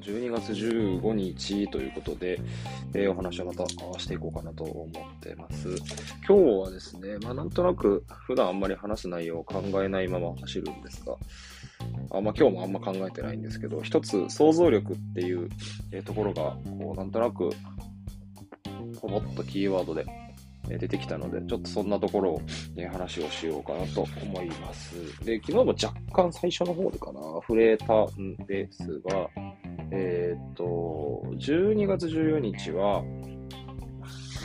[0.00, 2.40] 12月15日ということで、
[2.94, 3.66] えー、お話をまた
[3.98, 5.68] していこうかなと思ってます。
[6.26, 11.16] 今日はですね、まあなんとなく普段あんまり話す内容を考えないまま走るんですが、
[12.12, 15.48] あまあ、今日もあんま考えてないんですけど、一つ想像力っていう、
[15.92, 17.50] えー、ところが、こうなんとなく、
[19.00, 20.04] ほぼっとキーワードで
[20.68, 22.42] 出てきたので、ちょっとそんなところを、
[22.74, 24.94] ね、話をしようかなと思います。
[25.24, 29.28] で、昨日も若干最初の方でかな、触れたんですが、
[29.90, 33.02] えっ、と、12月14日は、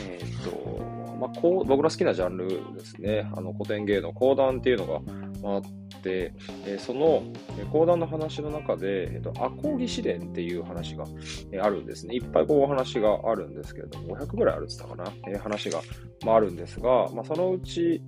[0.02, 5.62] えっ、と、まあ、こう僕の好きなジャンルですね、あの古典芸能、講談っていうのがあ
[6.06, 6.32] て、
[6.66, 7.24] え、その
[7.72, 11.04] 講談の話の中で、えーと、アコーギ試練っていう話が、
[11.50, 12.14] え、あるんですね。
[12.14, 15.80] いっぱいこうお話があるんですけれども、500ぐらいあるって言ったかな、え、話が、
[16.24, 18.02] まあ、あるんですが、まあ、そのうち、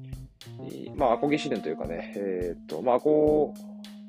[0.96, 3.52] まあ、アコギ試練というかね、えっ、と、まあ、アコ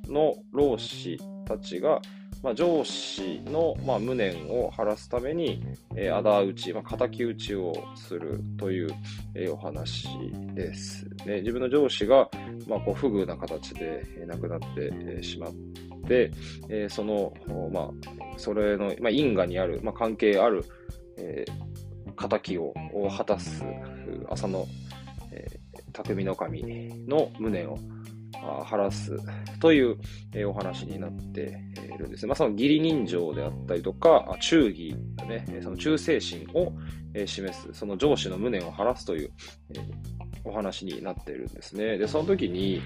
[0.07, 2.01] の老子たちが、
[2.41, 5.61] まあ、上司の、まあ、無念を晴らすために、
[5.95, 8.89] えー、仇討ち、まあ、敵討ちをするという、
[9.35, 10.07] えー、お話
[10.53, 11.41] です、ね。
[11.41, 12.29] 自分の上司が、
[12.67, 15.51] まあ、こう不遇な形で、えー、亡くなって、えー、しまっ
[16.07, 16.31] て、
[16.69, 17.33] えー、その、
[17.71, 17.89] まあ、
[18.37, 20.63] それの、まあ、因果にある、まあ、関係ある、
[21.17, 22.73] えー、敵を
[23.17, 23.63] 果たす
[24.29, 24.65] 朝の、
[25.31, 26.63] えー、匠の神
[27.05, 27.77] の無念を
[28.65, 29.17] 晴らす
[29.59, 29.97] という、
[30.33, 31.61] え、お話になって
[31.93, 32.29] いるんですね。
[32.29, 34.95] まあ、その義理人情であったりとか、忠義、
[35.27, 36.73] ね、その忠誠心を、
[37.13, 39.31] え、示す、その上司の無念を晴らすという、
[39.75, 39.79] え、
[40.43, 41.97] お話になっているんですね。
[41.97, 42.81] で、その時に、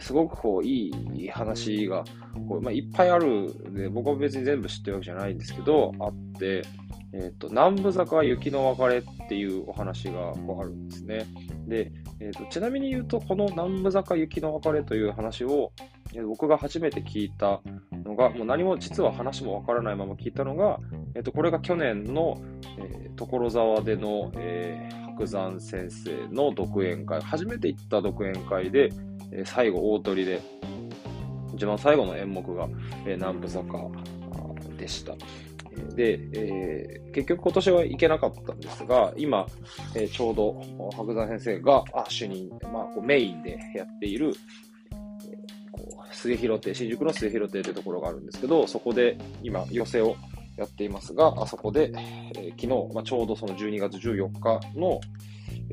[0.00, 2.04] すごくこう、いい話が、
[2.48, 6.62] こうまあ、いっぱいあるで、僕は別に全部知ってるわけじゃないんですけど、あって、
[7.12, 11.26] え、ー、と、南部坂雪の別れっていうお話がこうあるんですね。
[11.66, 11.90] で、
[12.20, 15.72] えーと、ちなみに言うと、この南部坂雪の別れという話を、
[16.26, 17.60] 僕が初めて聞いた
[17.92, 20.80] のが、もう何も実は話もわからないまま聞いたのが、
[21.14, 22.38] えーと、これが去年の、
[22.78, 28.90] えー、所沢での、えー、白山先生の独演会、初めて行った独演会で、
[29.32, 30.40] え、最後大鳥で、
[31.54, 32.68] 一番最後の演目が、
[33.06, 33.90] え、南部坂
[34.78, 35.14] でした。
[35.94, 39.46] で、えー、結局今年は行けなかったんですが、今、
[39.94, 40.60] えー、ちょうど
[40.96, 44.32] 白山先生があ主任、まあ、こうメインでやっている、
[44.92, 50.16] えー、こう末広亭、新宿の末広亭というところがあるんですけど、そこで今、寄席を
[50.56, 51.92] やっていますが、あそこで、
[52.36, 55.00] え、昨日、まあ、ちょうどその12月14日の、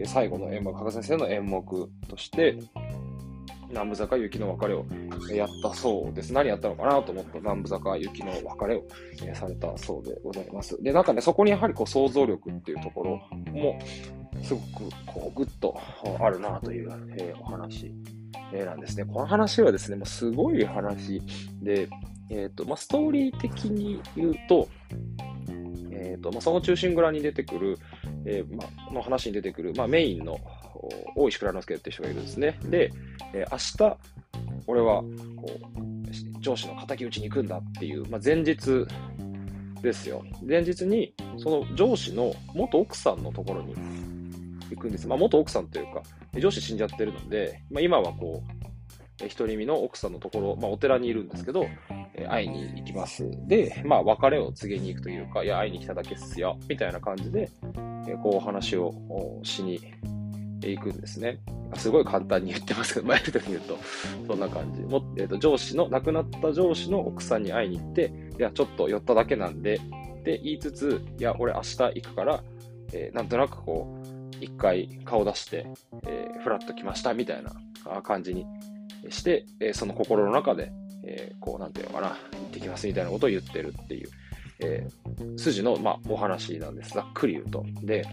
[0.05, 2.57] 最後の演目、白山先生の演目として、
[3.75, 4.85] 南部坂雪の別れを
[5.33, 6.31] やったそうです。
[6.31, 8.83] 何やったのかなと思った南部坂雪の別れを
[9.33, 10.81] されたそうでございます。
[10.81, 13.21] で、なんかね、そこにやはりこう想像力っていうところ
[13.51, 13.77] も、
[14.41, 15.77] すごくこうグッと
[16.21, 17.91] あるなという、えー、お話、
[18.53, 19.03] えー、なんですね。
[19.03, 21.21] この話はですね、もうすごい話
[21.61, 21.89] で、
[22.29, 24.69] えっ、と、まあ、ストーリー的に言うと、
[25.91, 27.77] えっ、と、まあ、その中心蔵に出てくる、
[28.25, 30.39] えまあ、の話に出てくる、まあ、メインの
[31.15, 32.59] 大石倉之介っていう人がいるんですね。
[32.63, 32.91] で、
[33.33, 33.97] えー、明日、
[34.67, 35.07] 俺は、こ
[35.47, 38.85] う、上司の敵討ちに行くんだっていう、まあ、前日
[39.81, 40.23] ですよ。
[40.43, 43.75] 前日に、その上司の元奥さんのところに
[44.69, 45.07] 行くんです。
[45.07, 46.01] まあ、元奥さんというか、
[46.39, 48.65] 上司死んじゃってるので、まあ、今はこう、
[49.17, 51.65] 独り身の奥さんのところ、まあ、お寺にいるんですけど、
[52.15, 53.29] え会いに行きます。
[53.47, 57.49] で、まあ、別れを告げに行くというか、いや、会いに来ただけっすよ、みたいな感じで、
[58.07, 58.93] えこう、話を
[59.43, 59.79] しに
[60.63, 61.39] いくんですね。
[61.75, 63.77] すごい簡単に言ってますけど、前とに言うと、
[64.27, 64.81] そんな感じ。
[64.81, 72.43] もえーと、上司の、亡くなった上司の奥さんに会いに行って、いや、ちょっと寄っただけなんで、って言いつつ、いや、俺明日行くから、
[72.93, 75.67] えー、なんとなくこう、一回顔出して、
[76.07, 78.45] えー、フラッと来ましたみたいな感じに
[79.09, 80.71] して、えー、その心の中で、
[81.03, 84.09] えー、こう、なんていうのかな、行ってきますみたいなことを言ってるっていう、
[84.59, 86.91] えー、筋の、まあ、お話なんです。
[86.91, 87.65] ざっくり言うと。
[87.83, 88.05] で、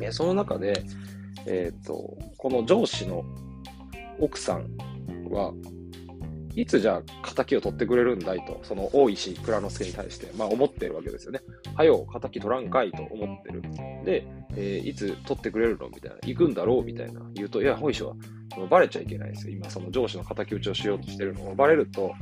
[0.00, 0.84] えその中で、
[1.46, 3.24] えっ、ー、と、この上司の
[4.20, 4.68] 奥さん
[5.30, 5.52] は、
[6.54, 11.40] いつじゃあ仇を取ってくれるんだいと、その大石蔵之介に対して、まあ思ってるわけですよね。
[11.76, 13.62] はよ、仇取らんかいと思ってる。
[14.04, 14.26] で、
[14.56, 15.88] えー、いつ取ってくれるの？
[15.88, 16.16] みたいな。
[16.26, 16.84] 行くんだろう？
[16.84, 17.20] みたいな。
[17.34, 18.14] 言うと、いや、大石は
[18.68, 19.54] バレちゃいけないですよ。
[19.54, 22.12] 今、その上司の仇討ちをしようとしてるのをバレると、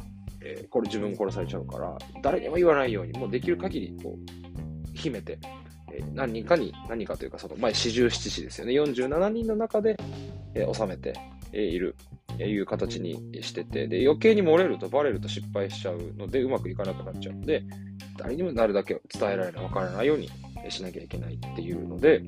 [0.42, 5.38] えー、これ自分殺されちゃうから、誰にも言わないように、もうできる限り、こう、秘めて、
[6.14, 8.72] 何人かに、何かというか、その、まあ、四十七士ですよね。
[8.74, 9.96] 47人の中で、
[10.54, 11.14] えー、収めて
[11.52, 11.96] いる、
[12.38, 17.62] えいう形にしてて、で、余計に漏れるとバレると失敗しちゃうので、うまくいかなくなっちゃうので、
[18.18, 20.30] 誰にもなるだけ伝えられない、わからないように
[20.68, 22.22] しなきゃいけないっていうので、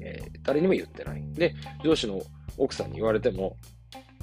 [0.00, 1.24] えー、誰にも言ってない。
[1.32, 1.54] で、
[1.84, 2.20] 上司の
[2.56, 3.56] 奥さんに言われても、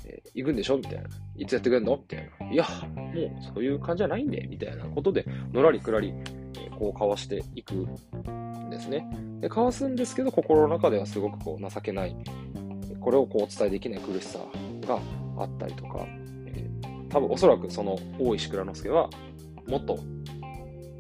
[0.06, 0.77] えー、行くんでしょ？
[0.77, 1.09] みたいな。
[1.38, 1.98] いつやってくれんの？
[1.98, 2.51] みたいな。
[2.51, 2.65] いや、
[2.95, 6.13] もうそういう感じじゃないんで、みたいなことで、のらりくらり、
[6.57, 7.88] えー、こう交わしていく
[8.81, 9.07] ですね。
[9.39, 12.15] で、交わすんですけど、心の中ではすごくこう情けない、
[12.99, 14.39] これをこうお伝えできない苦しさ
[14.87, 14.99] が
[15.37, 16.05] あったりとか、
[16.47, 19.09] えー、多分おそらくその大石倉之助は、
[19.67, 19.97] 元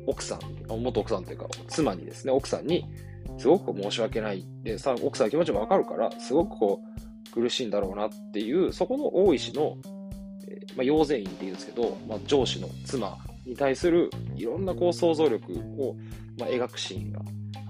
[0.07, 0.39] 奥さん、
[0.81, 2.85] 元奥さんというか、妻にですね、奥さんに、
[3.37, 4.45] すごく申し訳ない。
[4.63, 9.77] で、さ、奥さんの気持ちもわかるから、すごくこう、苦しいんだろうなっていう、そこの大石の、
[10.47, 15.95] えー、まあ、養生院って言うんですけど、まあ、上司の妻に対するいろんなこう想像力を、
[16.39, 17.21] まあ、描くシーンが、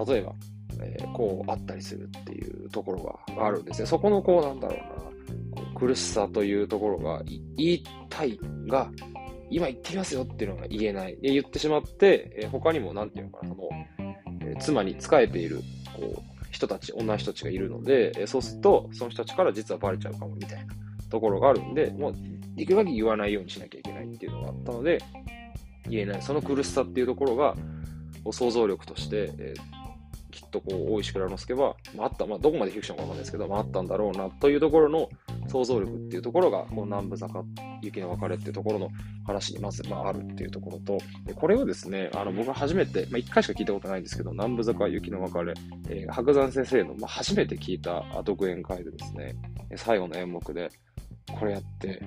[0.05, 0.33] 例えば、
[0.81, 3.87] えー、こうあったりするっていうところがあるんですね。
[3.87, 8.91] そこのこうなんだろうな、苦しさというところが言いたいが、
[9.49, 11.17] 今言ってきますよっていうのが言えない。
[11.17, 13.69] で、言ってしまって、えー、他にもなんていうのかな、その、
[14.41, 15.61] えー、妻に仕えている、
[15.93, 20.73] こう、人たち、女の人たちがいるので、えー、そうすると、その人たちから実はバレちゃうかもみたいな
[21.09, 22.13] ところがあるんで、もう、
[22.55, 24.99] できる限り言わないようにしなきゃいけないっていうのがあったので、
[25.89, 26.21] 言えない。
[26.21, 27.55] その苦しさっていうところが、
[28.31, 29.80] 想像力として、えー
[30.31, 35.09] きっとこう、大石倉之助は、まあ、あった、まあ、どこまでフィクションかわかんないですけど、まあ、あったんだろうな、というところの
[35.47, 37.43] 想像力っていうところが、この南部坂、
[37.81, 38.89] 雪の別れっていうところの
[39.25, 45.53] 話にまず、まあ、あるっていうところと、でこれをですね、あの、僕は初めて、まあ、一回しか聞いたことないんですけど、南部坂、雪の別れ、
[45.89, 49.35] えー、白山先生の、まあ、初めて聞いた独演会でですね、
[49.75, 50.69] 最後の演目で、
[51.39, 52.01] これやって、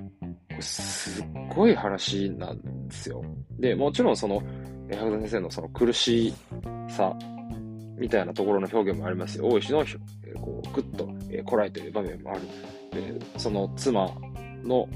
[0.59, 1.25] すっ
[1.55, 3.23] ごい話なんですよ。
[3.59, 4.41] で、もちろんその、
[4.91, 6.33] 白山先生のその苦し
[6.87, 7.15] さ
[7.97, 9.47] みたいなところの表現もありますよ。
[9.47, 12.41] 大石の、えー、こう、ぐっと、えー、こらえてる場面もある。
[12.91, 14.11] で、その妻
[14.63, 14.87] の、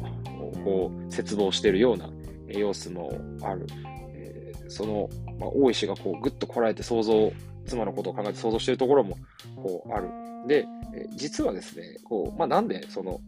[0.64, 2.10] こう、絶望しているような、
[2.48, 3.12] えー、様子も
[3.42, 3.66] ある。
[4.14, 5.10] えー、その、
[5.40, 7.32] まあ、大石がこう、ぐっとこらえて想像、
[7.66, 9.18] 妻のことを考えて想像しているところも、
[9.56, 10.10] こう、ある。
[10.48, 13.20] で、えー、実はですね、こう、まあ、なんで、その、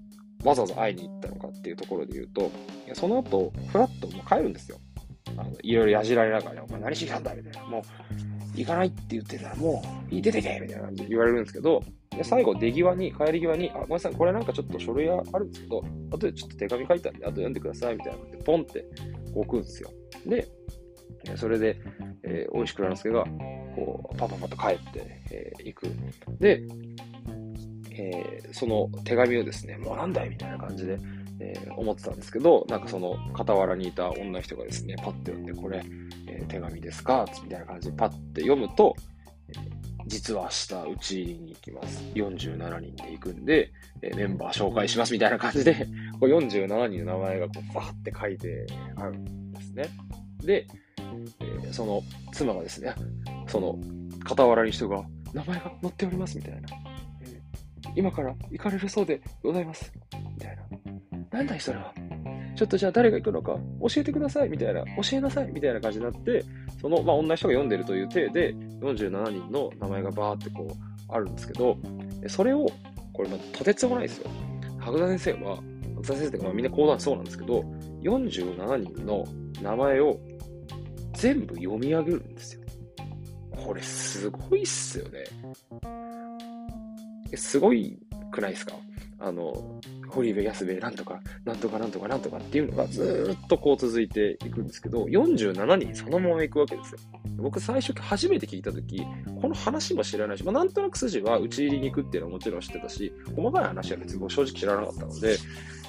[0.43, 2.51] わざわざ会いに行ったのかっていうところで言うと、
[2.93, 4.77] その後、ふらっともう帰るんですよ。
[5.37, 7.67] あのいろいろやじられながら、お前何しに来たんだみたいな。
[7.67, 7.81] もう、
[8.55, 18.85] 行かないって言ってたら、もう、いい出てけみたいな感じで言われるんですけど、で最後、出際に、帰り際に、あ、ごめんなさい、これなんかちょっと書類あるんですけど、後でちょっと手紙書いたんで、後で読んでください、みたいなので、ポンって
[19.33, 19.91] 置くんですよ。
[20.25, 20.47] で、
[21.35, 21.77] それで、
[22.23, 23.25] えー、大石倉之助が、
[23.75, 25.87] こう、パパパと帰って、えー、行く。
[26.39, 26.63] で、
[27.91, 30.97] えー、その手紙をですね、もうなんだいみたいな感じで、
[31.43, 35.83] えー、思ってたんですけど、なんかその傍らにいた女の人がですね、パッて読んで、これ、
[36.27, 37.25] えー、手紙ですか？
[37.43, 38.95] みたいな感じでパッて読むと、
[39.49, 39.61] えー、
[40.05, 42.03] 実は明日、打ち入りに行きます。
[42.13, 43.71] 47人で行くんで、
[44.03, 45.87] えー、メンバー紹介しますみたいな感じで、
[46.19, 49.89] こう47人の名前がこうバーって書いてあるんですね。
[50.43, 50.67] で、
[50.97, 52.03] えー、その
[52.33, 52.93] 妻がですね、
[53.47, 53.79] その
[54.27, 55.03] 傍らに人が、
[55.33, 56.69] 名前が載っておりますみたいな。
[57.93, 59.91] 今から行かれるそうでございます。
[61.31, 61.41] な。
[61.43, 61.93] んだいそれは。
[62.55, 66.43] ちょっとじゃあ誰が行くのか教えてくださいみたいな、教えなさいみたいな感じになって、
[66.81, 71.77] その、まあ、女の人が読んでるという体で、47人の名前がバーってこう、あるんですけど、
[72.27, 72.67] それを、
[73.13, 74.29] これ、まとてつもないですよ。
[74.79, 75.57] 白田先生は、
[75.95, 77.61] 白田先生ってまあみんな講談そうなんですけど、
[78.01, 79.25] 47人の
[79.61, 80.19] 名前を
[81.13, 82.61] 全部読み上げるんですよ。
[83.65, 85.23] これすごいっすよね。
[87.35, 87.97] すごい
[88.31, 88.73] くないですか？
[89.21, 89.53] あの、
[90.09, 96.99] 堀部安部なんとか、なんとかなんとかなんとかっていうのがずっとこう続いていくんですけど、47人そのまま行くわけですよ。
[97.37, 99.01] 僕最初初めて聞いたとき、
[99.41, 105.37] この話も知らないし、まあ、なんとなく筋は打ち入りに行くっていうのはもちろん知ってたし、細かい話は別に正直知らなかったので、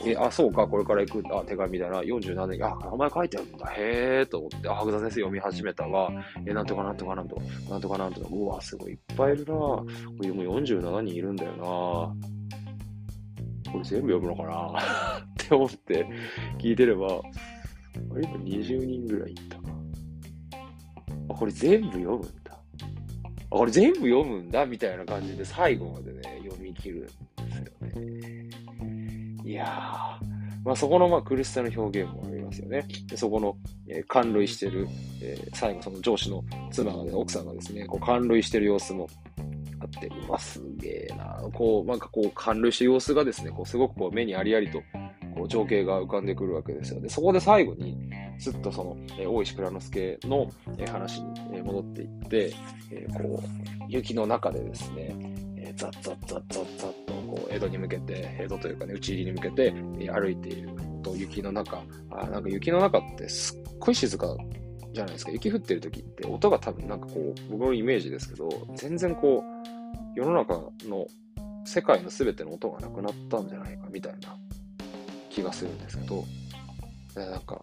[0.05, 6.11] えあ、そうか、これから行くんだ、手紙だな、47年、あ、名前書いてあるんだ、へーと思って、あ、白田先生読み始めたわ、
[6.47, 9.53] え、なんとかなんとかなんとか、なんとかなんとか、うわ、すごいいっぱいいるな。
[9.53, 12.15] もう47人いるんだよな。
[13.73, 15.19] これ全部読むのかな？
[15.19, 16.07] って思って
[16.59, 19.63] 聞いてれば、あれ今20人ぐらいいったか。
[21.31, 22.53] あ、これ全部読むんだ。
[22.53, 22.59] あ、
[23.51, 24.67] これ全部読むんだ？
[24.67, 27.11] みたいな感じで最後までね、読み切るんで
[27.53, 27.65] すよ
[28.01, 28.51] ね。
[29.45, 30.27] いやー、
[30.65, 32.87] まあそこのまあ苦しさの表現もありますよね。
[33.09, 33.57] でそこの、
[33.89, 34.87] えー、感涙してる、
[35.21, 39.32] えー、最後その上司の妻がね、奥さんがですね、こう感涙してる様子もあ
[39.97, 41.43] って、うわ、すげえな。
[41.53, 44.83] こう、なんかこう、感涙した様子がですね、こう、すごくこう、目にありありと、
[45.35, 47.01] こう、情景が浮かんでくるわけですよ。
[47.01, 47.97] で、そこで最後に、
[48.39, 52.55] すっとその、えー、大石蔵之介の、えー、話に、戻っていって、
[52.91, 55.15] えー、こう、雪の中でですね、
[55.57, 60.71] えー、ザッザッザッザッザッと、こう、江戸に向けて、江戸というかね、打ち入りに向けて、え、歩いている
[61.03, 64.37] と、雪の中、あ、なんか雪の中ってすっごい静か
[64.93, 65.33] じゃないですか。
[65.33, 69.72] 雪降ってる時って音が多分なんかこう、僕のイメージですけど、全然こう、
[70.15, 70.55] 世の中
[70.89, 71.07] の
[71.65, 74.37] 世界の全ての音がなくなったんじゃないかみたいな
[75.31, 76.25] 気がするんですけど、
[77.15, 77.63] なんか、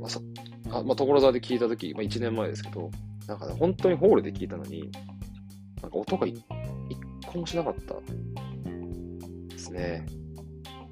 [0.00, 0.20] まあそ
[0.70, 2.90] あまあ、所沢で聞いたとき、まあ、1年前ですけど、
[3.26, 4.90] なんか、ね、本当にホールで聞いたのに、
[5.82, 6.44] なんか音が一
[7.26, 7.94] 個もしなかった
[9.54, 10.06] ですね。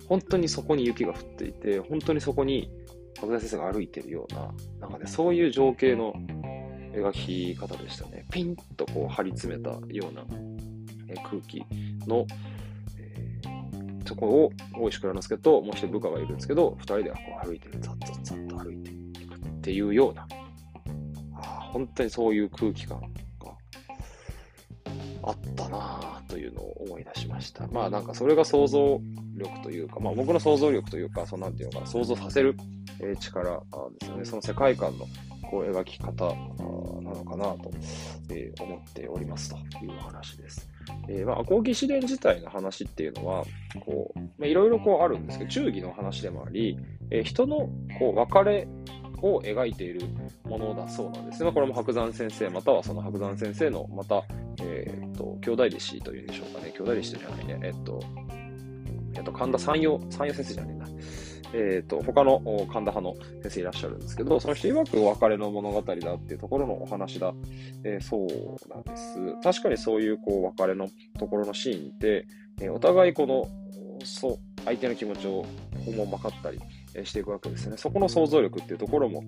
[0.09, 2.71] 本当にそこに雪が降っていて、本当にそこに
[3.15, 6.15] 徳田先生が歩いてるような、なんかね、そういう情景の
[6.95, 8.25] 描き方でしたね。
[8.31, 10.25] ピンとこう張り詰めたような
[11.09, 11.65] え空気
[12.07, 12.27] の、
[12.99, 20.27] えー、そこを大石倉之介ともう一人部下がいるんですけど、二人でこう歩いてる、ざっざっざっと歩いていくっていうような、
[21.35, 23.07] あ本当にそういう空気感が
[25.23, 27.67] あったなというのを思い出しました。
[27.69, 29.01] まあなんかそれが想像
[29.37, 32.57] 力というか、まあ僕の想像力というか、そのなんていうのかな、想像させる
[33.21, 33.63] 力
[34.01, 34.25] ですよね。
[34.25, 35.07] その世界観の
[35.51, 37.71] こう描き方なのかなと、
[38.31, 40.69] えー、思っておりますという話です。
[41.09, 43.45] えー、まあ、後期試練自体の話っていうのは、
[43.85, 46.79] こう、まあ、いろいろこうあるんですけど、忠義の話でもあり、
[47.11, 48.69] えー、人のこう別れ
[49.23, 50.03] を描いている
[50.45, 51.45] ものだそうなんですね。
[51.45, 54.23] まあ、これも白山先生、またはその白山先生の、また、
[54.63, 56.73] えっ、と、兄弟弟子というんでしょうかね。
[56.73, 57.61] 兄弟弟子じゃないね。
[57.63, 58.01] えっ、と、
[59.15, 60.86] えっ、と、神田三葉、三葉先生じゃねえな。
[61.53, 67.33] えっ、ー、と、他の神田派の先生いらっしゃるんですけど、その人曰くお別れの物語だっていうところのお話だ、
[67.85, 68.27] えー、そう
[68.69, 69.19] なんです。
[69.43, 70.89] 確かにそういうこう別れの
[71.19, 72.27] ところのシーンって、
[72.61, 73.49] えー、お互いこの、
[74.05, 75.45] そう、相手の気持ちを
[75.87, 76.61] 思うまかったり
[77.05, 77.77] していくわけですね。
[77.77, 79.23] そこの想像力っていうところも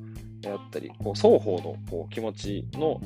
[0.46, 3.00] あったり、こう双方のこう気持ちの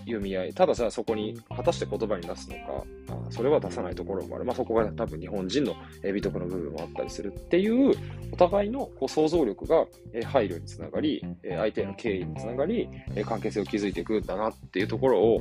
[0.00, 4.44] 読み合い、たださ、そこに果たして言葉に出すのか、あそれは出さないところもある。
[4.44, 7.94] まあ、そこが多分日本人の美徳の部分もあったりするっていう、
[8.32, 9.86] お互いのこう想像力が
[10.26, 12.88] 配慮につながり、相手への敬意につながり、
[13.24, 15.40] 関係性を築いていくんだなっていうところを、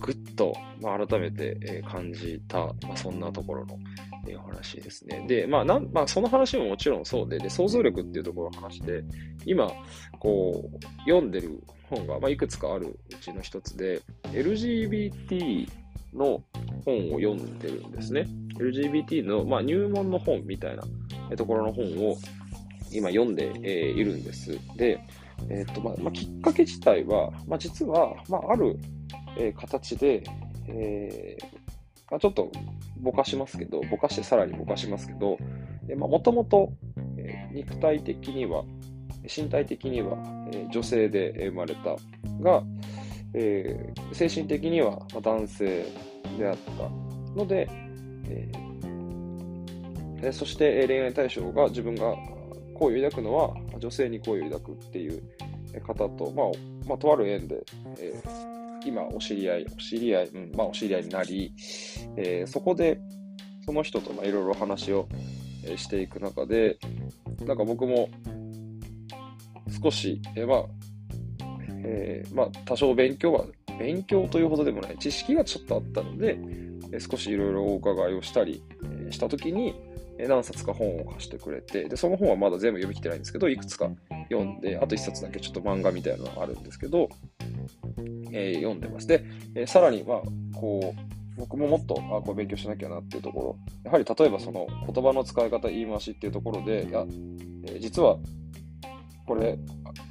[0.00, 3.78] ぐっと、まあ、改めて感じた、まあ、そんなところの
[4.36, 5.24] お話ですね。
[5.28, 9.02] で、まあな、まあ、その話ももちろんそうで、で、想像力っていうところの話で、
[9.44, 9.70] 今、
[10.18, 14.00] こう、読んでる本が、まあ、いくつかあるうちの一つで、
[14.32, 15.68] LGBT
[16.14, 16.42] の
[16.84, 18.26] 本を読んでるんですね。
[18.58, 20.84] LGBT の、まあ、入門の本みたいな
[21.36, 22.16] ところの本を
[22.92, 24.58] 今読んで、えー、いるんです。
[24.76, 25.00] で、
[25.48, 28.78] えー、っとまあまあ、きっかけ自体は、まあ、実は、まあ、ある、
[29.36, 30.22] えー、形で、
[30.68, 31.44] えー
[32.10, 32.50] まあ、ちょっと
[32.98, 35.38] ぼかしますけど、ぼかしてさらにぼかしますけど、
[35.96, 36.72] もともと
[37.52, 38.64] 肉体的には
[39.24, 40.16] 身体的には、
[40.52, 41.96] えー、女性で生まれた
[42.42, 42.62] が、
[43.34, 45.86] えー、精神的には男性
[46.38, 46.88] であった
[47.38, 47.68] ので、
[48.28, 52.14] えー、そして恋愛対象が自分が
[52.74, 55.22] 好意を抱くのは女性に好意を抱くっていう
[55.86, 56.46] 方と、まあ、
[56.88, 57.62] まあ、とある縁で、
[57.98, 58.49] えー、
[58.84, 61.52] 今お知り合い、お知り合い、うん、まあお知り合いになり、
[62.16, 63.00] えー、そこで
[63.64, 65.08] その人といろいろ話を
[65.76, 66.78] していく中で、
[67.44, 68.08] なんか僕も
[69.82, 70.64] 少し、えまあ、
[71.84, 73.44] えー、まあ、多少勉強は、
[73.78, 76.38] 勉強というほどでもない、知識がちょっとあったので、
[76.92, 78.62] え少しいろいろお伺いをしたり、
[79.06, 79.74] えしたときに、
[80.18, 83.90] 何冊か本を貸してくれて、で、その本はまだ全部読み切ってないんですけど、いくつか
[84.30, 87.08] 読んで、あと1冊だけちょっと漫画みたいなのがあるんですけど、
[88.32, 89.06] えー、読んでます。
[89.06, 89.24] で、
[89.54, 90.22] えー、さらに、まあ、
[90.54, 91.00] こう、
[91.40, 97.04] 僕ももっと、あ、こう勉強しなきゃなっていうところ、やはり例えばその言葉の使い方、言い回しっていうところで、いや、
[97.66, 98.18] えー、実は
[99.26, 99.58] これ、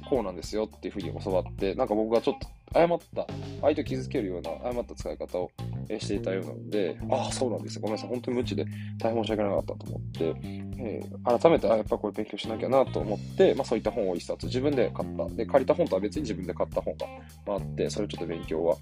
[0.08, 3.26] こうなんですよっていうふうに教わって、なんか僕がちょっと誤った、
[3.62, 5.50] 相手を傷つけるような誤った使い方を
[5.98, 7.80] していたようなので、ああ、そうなんです。
[7.80, 8.10] ごめんなさい。
[8.10, 8.64] 本当に無知で
[8.98, 10.34] 大変申し訳なかったと思って、
[10.78, 15.28] えー、改めて、あやっぱこれ勉強しなきゃなと思って、まあそういった本を一冊自分で買った。
[15.28, 17.06] で、借りた本とは別に自分で買った本が
[17.54, 18.76] あって、それちょっと勉強は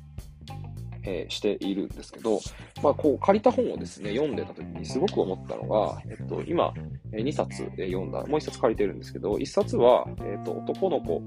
[1.09, 2.40] えー、しているんですけど、
[2.83, 6.73] まあ、こう、借りた本をですね、読んでた時にすごく思ったのが、えっと、今、
[7.12, 11.23] 2冊読んだ、もう1冊借りてるんですけど、1冊は、えっと、男の子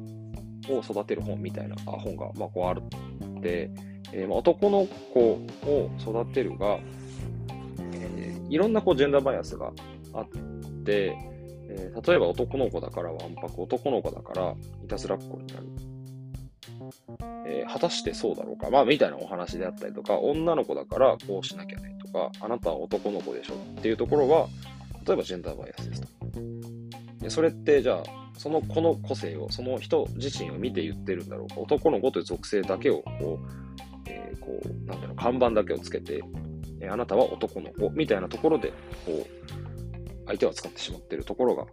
[0.70, 2.82] を育てる本みたいな本が、まあ、こうある
[3.40, 3.72] って、
[4.14, 5.20] えー、まあ、男の子
[5.66, 6.80] を育てるが、
[7.94, 9.72] えー、いろんなこうジェンダーバイアスが
[10.14, 10.28] あっ
[10.84, 11.16] て、
[11.70, 15.68] えー、例えば男の子だからわんぱく、男の子だからいたずらっ子になる。
[17.46, 24.48] えー、果たしてそうだろうか、まあ、みたいなお話であったりとか、女の子だからこうしなきゃねとか、あなたは男の子でしょっていうところは、
[25.06, 26.08] 例えばジェンダーバイアスですと。
[27.20, 36.24] でそれって、じゃあ、その子の個性を、その人自身を見て言ってるんだろうか、男の子という属性だけを、こう、えー、こう、なんだろう、看板だけをつけて、
[36.80, 38.70] えー、あなたは男の子みたいなところで、
[39.06, 39.26] こう、
[40.26, 41.66] 相手は使ってしまっているところが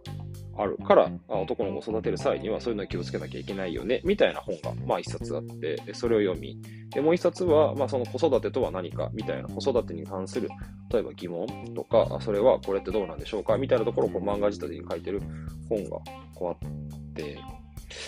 [0.57, 6.59] あるから、あ男の子を育てる際にはそういうのに気をつけなきゃいけないよね、みたいな本が、まあ一冊あって、でそれを読み、
[6.91, 10.49] で、もう一冊は、まあその子育てとは何か、みたいな子育てに関する、
[10.91, 15.21] 例えば疑問とか、それはこれってどうなんでしょうか、みたいなところをこう漫画仕立てに書いてる
[15.67, 15.89] 本が
[16.35, 17.39] こうあって、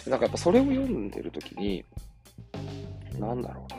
[0.07, 1.83] なんかやっぱそれを読んでるときに、
[3.19, 3.77] なんだろうな、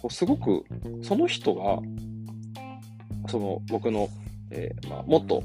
[0.00, 0.64] こうすごく、
[1.02, 1.78] その人が、
[3.28, 4.08] その僕の、
[4.50, 5.42] えーまあ、元、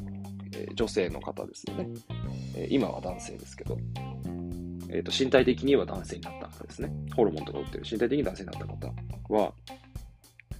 [0.53, 1.87] えー女性の方ですよね。
[2.55, 3.77] えー今は男性ですけど、
[4.91, 6.91] えーと、身体的には男性になった方ですね。
[7.15, 8.93] ホルモンとか打ってる身体的に男性になった方
[9.29, 9.53] は、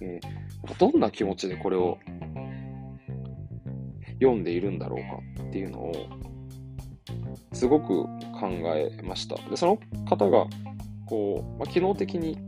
[0.00, 1.98] えーどんな気持ちでこれを
[4.20, 5.00] 読んでいるんだろう
[5.38, 5.92] かっていうのを、
[7.52, 8.04] すごく
[8.38, 9.36] 考えました。
[9.48, 10.46] で、その方が、
[11.06, 12.38] こう、まあ、機能的に、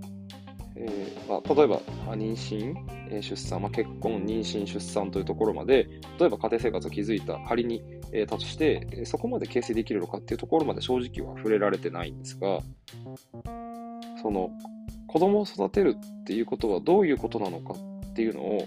[0.76, 1.80] えーまあ、例えば、
[2.14, 2.74] 妊娠、
[3.10, 12.60] え出産、まあ、結婚、妊娠、出産というところまで、例えば家庭生活を築いた仮に、えー、として、そこまで形成できるのかっていうところまで正直は触れられてないんですが、
[14.20, 14.50] その、
[15.06, 18.66] 子供を育てるっていうことはどういうことなのかっていうのを、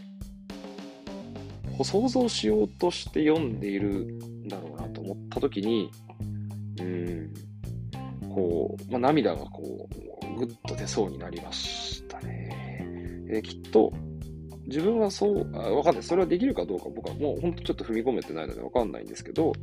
[1.77, 5.91] こう想像しようとして読んでいるんだろうなと思ったときに、
[6.79, 7.33] うん、
[8.33, 9.87] こう、まあ、涙がこ
[10.35, 12.79] う、ぐっと出そうになりましたね。
[13.29, 13.91] えーきっと、
[14.67, 16.03] 自分はそう、わかんない。
[16.03, 19.53] それはできるかどうか僕はもう本当ちょっと踏み込めてないのでわかんないんですけど、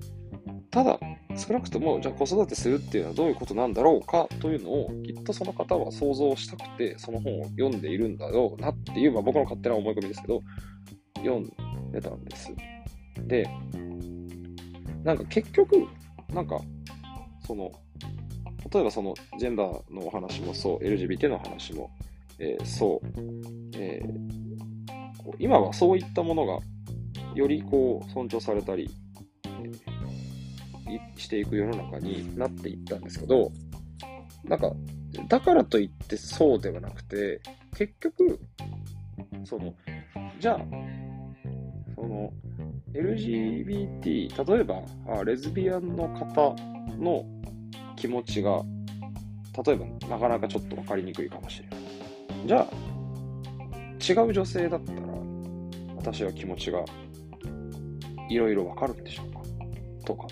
[0.71, 0.99] ただ、
[1.37, 10.41] 少なくとも、じゃあ子育てするっていうのはどういうことなんだろうかというのを、きっとその方は想像したくて、その本を読んでいるんだろうなっていう、まあ僕の勝手な思い込みですけど、
[11.17, 11.51] 読ん
[11.91, 12.55] でたんです。
[13.27, 13.49] で、
[15.05, 15.87] なんか結局、
[16.33, 16.61] なんか、
[17.47, 17.71] その、
[18.73, 21.91] 例えばそのジェンダーのお話もそう、LGBT の話も、
[22.39, 23.21] えーそう、
[23.77, 24.42] えー
[25.25, 26.59] こう今はそういったものが
[27.35, 28.91] よりこう尊重されたり、
[31.17, 33.51] していく世の中になっていったんですけど、
[34.45, 34.73] なんか、
[35.29, 37.41] だからといってそうではなくて、
[37.77, 38.41] 結局、
[39.45, 39.75] その、
[40.41, 40.59] じゃあ、
[41.95, 42.33] その、
[42.93, 46.55] LGBT、例えば、あレズビアンの方
[46.99, 47.25] の
[47.97, 48.63] 気持ちが、
[49.65, 51.79] 例えば、なかなかちょっと分かりにくいかもしれない。
[52.47, 55.12] じゃあ、違う女性だったら、
[56.03, 56.85] 私は気持ちが
[58.29, 59.41] いろいろ分かるんでしょうか？
[60.05, 60.27] とか、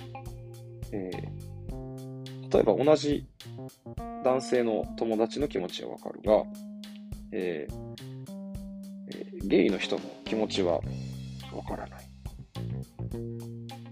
[0.92, 1.50] えー
[2.52, 3.28] 例えば同じ
[4.24, 6.42] 男性の友達の気持ちは分かるが、
[7.30, 7.74] えー
[9.14, 10.80] えーゲイの人の気持ちは
[11.52, 12.00] 分からない。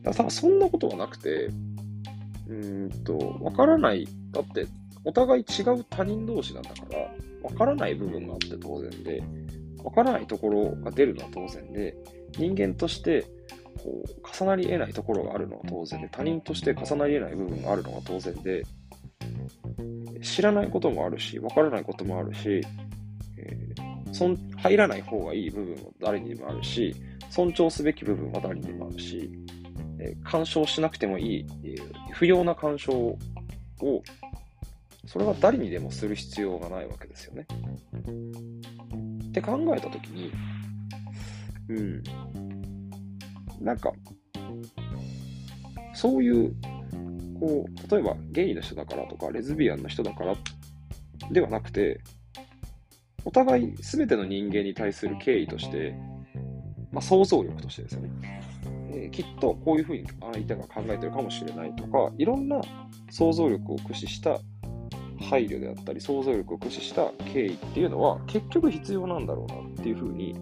[0.02, 1.50] ただそんなことはなくて、
[2.48, 4.08] うんと、分からない。
[4.32, 4.66] だって、
[5.04, 7.14] お互い違う他人同士なんだから、
[7.48, 9.22] 分からない部分があって当然で、
[9.82, 11.96] 分からないところが出るのは当然で、
[12.36, 13.22] 人間として、
[13.82, 18.64] こう、重なり得ないところがあるのは当然で、他人として重なり得ない部分があるのは当然で、
[20.22, 22.60] 知らないこともあるし、分からないこともあるし、
[23.36, 26.96] えーそん入らない方がいい部分も誰にでもあるし、
[27.28, 29.30] 尊重すべき部分は誰にでもあるし、
[29.98, 33.18] えー干渉しなくてもいい、えー不要な干渉を、
[35.06, 37.46] それは誰にでもする必要がないわけですよね。
[39.38, 40.32] って考えたときに、
[41.68, 42.02] うん。
[43.60, 43.92] なんか、
[45.94, 46.54] そういう、
[47.38, 50.34] こう、例えばゲイの人だからとか、レズビアンの人だから
[51.30, 52.00] ではなくて、
[53.24, 55.94] お互い全ての人間に対する敬意として、
[56.90, 58.10] まあ、想像力としてですよね。
[58.90, 62.60] えーきっとこういうふうに相手が考えてるかもしれないとか、いろんな
[63.10, 64.38] 想像力を駆使した
[65.28, 70.34] 配慮であったり、想像力を駆使した敬意っていうのは結局必要なんだろうなっていうふうに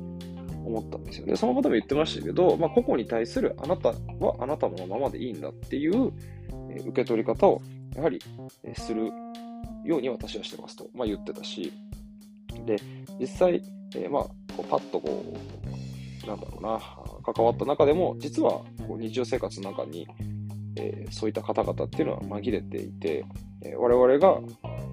[0.65, 1.37] 思ったんですよね。
[1.37, 6.13] その方も言ってましたけど、まあ、個々に対するあなたはあなたのままでいいんだっていう、
[6.71, 7.63] え受け取り方を
[7.95, 8.21] やはり、
[8.63, 9.11] えする
[9.85, 11.73] ように私はしてますと、まあ、言ってたし、
[12.65, 12.77] で、
[13.21, 13.63] 実際、
[13.95, 15.35] えーまあ、こうパッとこ
[16.25, 16.81] う、なんだろうな、
[17.33, 18.51] 関わった中でも、実は
[18.87, 20.07] こう日常生活の中に、
[20.77, 23.25] えーそういった方々っていうのは紛れていて、
[23.63, 24.41] えー我々が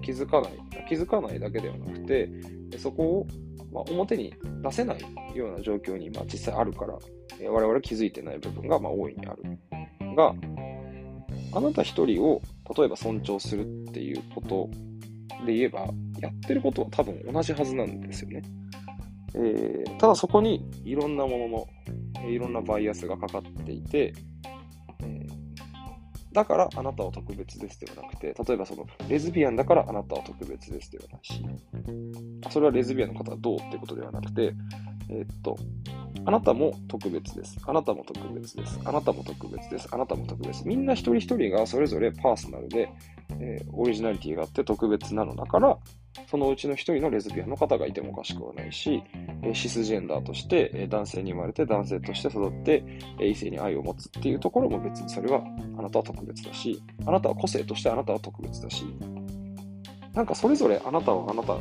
[0.02, 0.52] 気づかない、
[0.88, 2.28] 気づかないだけではなくて、
[2.72, 3.26] えそこを、
[3.72, 5.00] まあ、表に出せない
[5.34, 6.98] ような状況に、まあ、実際あるから、
[7.40, 9.58] えー我々気づいてない部分が、まあ、大いにある。
[10.14, 10.34] が、
[11.52, 12.40] あなた一人を
[12.76, 14.68] 例えば尊重するっていうこと
[15.46, 15.86] で言えば、
[16.20, 18.42] やってることは多分同じはずなんですよね。
[19.34, 21.66] えーただそこにいろんなものの、
[22.24, 24.12] えーいろんなバイアスがかかっていて、
[24.44, 24.53] えー
[26.34, 31.42] だからあなたは特別ですではなくて、例えばそのレズビアンだからあなたは特別ですではないし、
[32.50, 34.52] それはレズビアンの方はどうってことではなくて、
[35.08, 35.56] えーっと、
[36.24, 37.56] あなたも特別です。
[37.64, 38.80] あなたも特別です。
[38.84, 39.88] あなたも特別です。
[39.92, 40.66] あなたも特別。
[40.66, 42.90] みんな一人一人がそれぞれパーソナルで、
[43.38, 45.78] えー、オリジナリティがあって特別なのだから、
[46.26, 49.02] そのうちの一人のレズビアンの方がいてもおかしくはないし、
[49.42, 52.84] え、シスジェンダーとして、え、男性に生まれて男性として育って、
[53.20, 55.42] え、異性に愛を持つっていうところも別にそれは
[55.76, 58.84] あなたは特別だし、あなたは個性としてあなたは特別だし、
[60.12, 61.54] なんかそれぞれあなたはあなた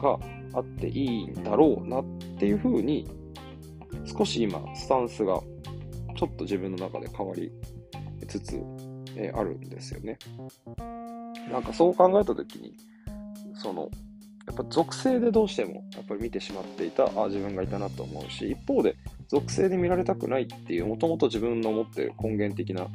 [0.00, 0.18] が
[0.54, 2.04] あっていいんだろうなっ
[2.38, 3.06] ていうふうに
[4.04, 5.40] 少し今、スタンスが
[6.16, 7.52] ちょっと自分の中で変わり
[8.26, 8.62] つつ、
[9.16, 10.18] え、あるんですよね。
[11.50, 12.74] なんかそう考えたときに、
[13.54, 13.90] その、
[14.46, 18.96] やっぱ属性でどうしてもやっぱり見てしまっていた、あ自分がいたなと思うし、一方で
[19.28, 22.88] 属性で見られたくないっていう、もともと自分の持ってる根源的な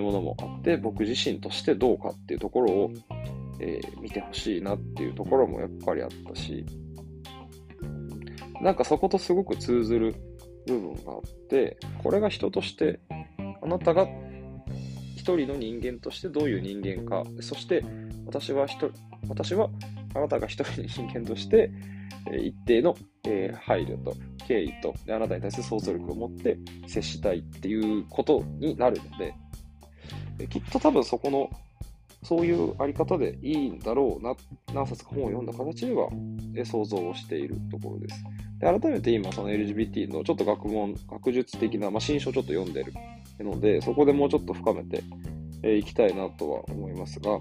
[0.00, 2.92] ものもあって、僕自身としてどうかっていうところを、
[3.60, 6.64] えー、見てほしいなっていうところもやっぱりあったし、
[8.60, 10.14] なんかそことすごく通ずる
[10.66, 13.00] 部分があって、これが人として、
[13.62, 14.06] あなたが
[15.16, 17.84] 一人の人間としてどういう人間か、そして
[18.28, 18.90] 私は人、
[19.26, 19.70] 私は
[20.14, 21.70] あなたが一人の人間として、
[22.30, 22.94] 一定の、
[23.26, 24.14] え配慮と
[24.46, 29.34] 敬意とあなたに対する想像力を持って接したいっていうことになるので、
[30.38, 31.50] えきっと多分そこの
[32.22, 34.34] そういうあり方でいいんだろうな、
[34.74, 36.08] 何冊か本を読んだ形では、
[36.54, 38.22] え想像をしているところです。
[38.58, 42.92] で改めて今、その LGBT のちょっと学問、学術的な、まあ、新書をちょっと読んでる
[43.40, 45.02] ので、そこでもうちょっと深めて
[45.78, 47.38] い、きたいなとは思いますが、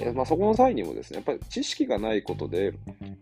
[0.00, 2.74] え、まあ、そこの際にもですね、やっぱり知識がないことで、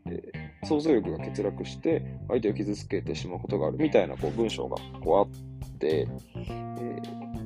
[0.07, 6.07] えー、想像力が欠落して、相手を傷つけてしまうことがあるみたいなこう文章がこうあって、
[6.51, 6.97] え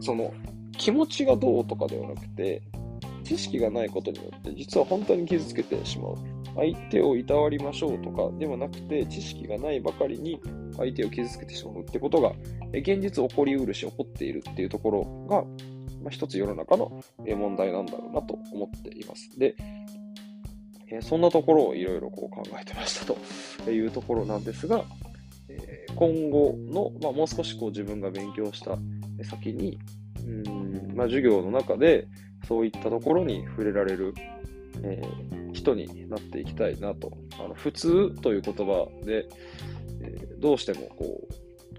[0.01, 0.33] その
[0.77, 2.63] 気持ちがどうとかではなくて、
[3.25, 6.17] 知識がないことによって、実は本当に傷つけてしまう。
[6.57, 10.41] 相手をいたわりましょうとかではなくて、知識がないばかりに
[10.77, 12.33] 相手を傷つけてしまうってことが、
[12.73, 15.45] 現実起こりうるし起こっているっていうところが、
[16.03, 19.39] まあ、一つ世の中の問題なんだろうなと思っています。
[19.39, 19.55] で、
[20.89, 23.15] えそんなところをいろいろこう考えてました
[23.65, 24.85] というところなんですが、
[25.49, 28.79] え今後の、まあ、もう少しこう自分が勉強した
[29.25, 29.79] 先に、
[30.25, 32.09] うんまあ、授業の中で
[32.47, 34.15] そういったところに触れられる
[34.83, 37.13] えー、人になっていきたいなと。
[37.39, 39.27] あの普通という言葉で、
[40.03, 41.35] えー、どうしてもこう、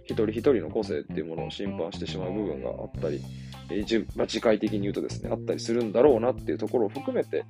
[0.05, 3.21] 一人一人の個性っていうものを審判してしまう部分があったり、
[4.15, 7.45] まあ、次回的に言うとですね、あったりするんだろうなっていうところを含めて、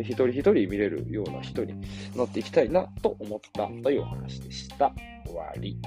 [0.00, 1.74] 一人一人見れるような人に
[2.16, 4.92] なっていきたいなと思ったというお話でした。
[5.26, 5.78] 終わり。